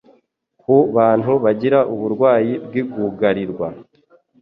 Ku 0.61 0.75
bantu 0.97 1.31
bagira 1.43 1.79
uburwayi 1.93 2.53
bw’igugarirwa 2.65 3.67